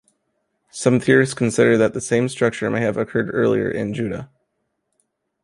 Some 0.71 0.99
theorists 0.99 1.35
consider 1.35 1.77
that 1.77 1.93
the 1.93 2.01
same 2.01 2.27
structure 2.27 2.71
may 2.71 2.81
have 2.81 2.97
occurred 2.97 3.29
earlier 3.31 3.69
in 3.69 3.93
Judah. 3.93 4.31